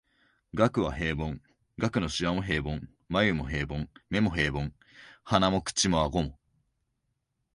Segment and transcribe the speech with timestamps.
[0.55, 1.35] 額は平凡、
[1.77, 4.71] 額の皺も平凡、眉も平凡、眼も平凡、
[5.23, 6.39] 鼻も口も顎も、